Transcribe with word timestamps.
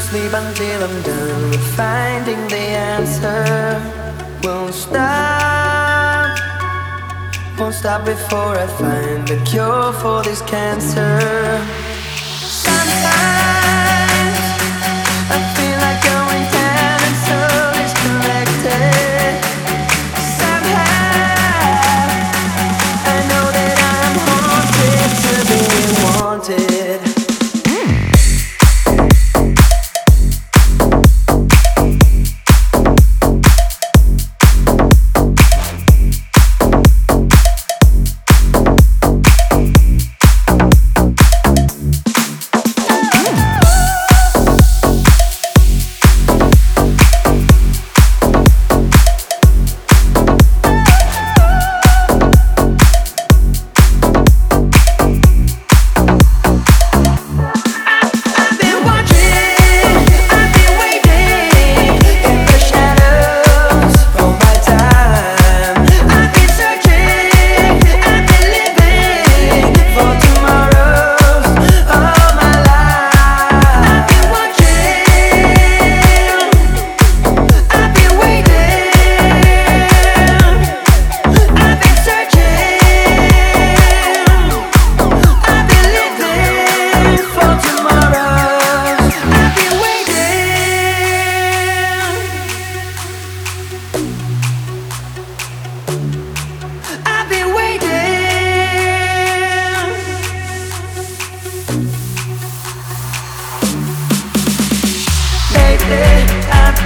sleep 0.00 0.32
until 0.32 0.84
I'm 0.84 1.02
done 1.02 1.50
with 1.50 1.76
finding 1.76 2.48
the 2.48 2.56
answer. 2.56 3.80
Won't 4.42 4.74
stop, 4.74 6.38
won't 7.58 7.74
stop 7.74 8.04
before 8.04 8.56
I 8.56 8.66
find 8.66 9.28
the 9.28 9.36
cure 9.44 9.92
for 9.92 10.22
this 10.22 10.40
cancer. 10.42 11.89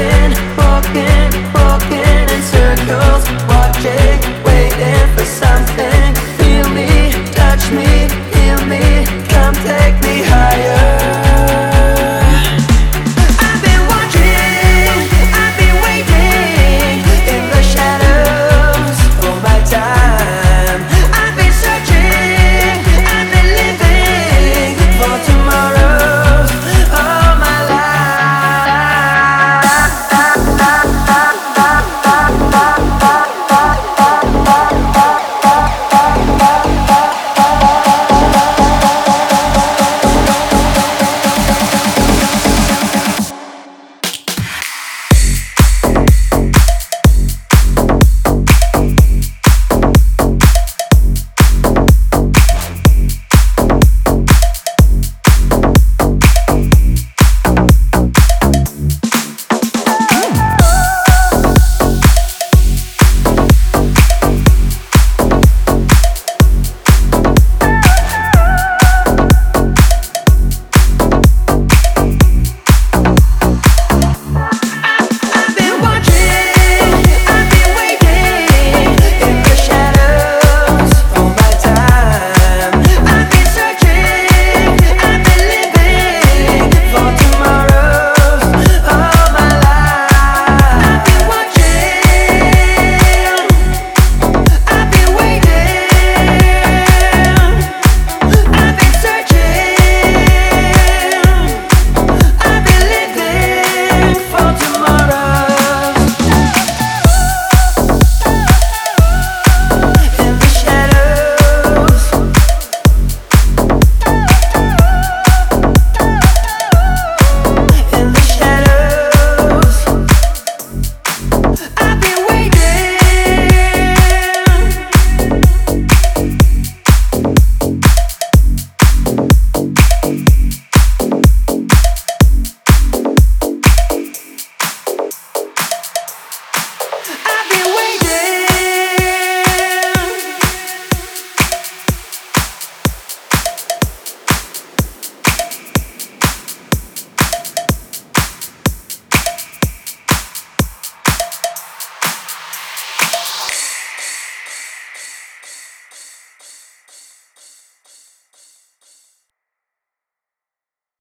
been 0.00 0.32
walking, 0.56 1.30
walking 1.52 2.26
in 2.34 2.42
circles, 2.42 3.24
watching. 3.48 4.09